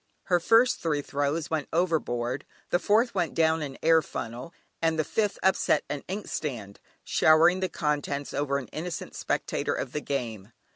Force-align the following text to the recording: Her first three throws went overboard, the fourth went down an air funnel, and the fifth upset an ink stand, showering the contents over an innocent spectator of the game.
Her 0.23 0.39
first 0.39 0.79
three 0.79 1.03
throws 1.03 1.51
went 1.51 1.69
overboard, 1.71 2.43
the 2.71 2.79
fourth 2.79 3.13
went 3.13 3.35
down 3.35 3.61
an 3.61 3.77
air 3.83 4.01
funnel, 4.01 4.51
and 4.81 4.97
the 4.97 5.03
fifth 5.03 5.37
upset 5.43 5.83
an 5.89 6.03
ink 6.07 6.27
stand, 6.27 6.79
showering 7.03 7.59
the 7.59 7.69
contents 7.69 8.33
over 8.33 8.57
an 8.57 8.67
innocent 8.69 9.13
spectator 9.13 9.75
of 9.75 9.91
the 9.91 10.01
game. 10.01 10.53